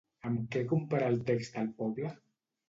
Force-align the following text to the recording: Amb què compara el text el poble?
Amb 0.27 0.39
què 0.55 0.63
compara 0.71 1.11
el 1.13 1.19
text 1.29 1.61
el 1.65 1.71
poble? 1.83 2.11